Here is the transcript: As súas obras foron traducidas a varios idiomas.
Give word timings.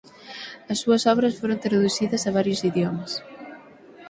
As 0.71 0.77
súas 0.83 1.03
obras 1.13 1.37
foron 1.39 1.61
traducidas 1.65 2.23
a 2.25 2.31
varios 2.37 2.61
idiomas. 2.71 3.11